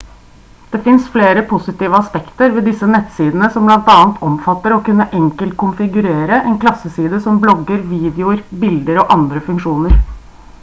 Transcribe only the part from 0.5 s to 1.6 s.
det finnes flere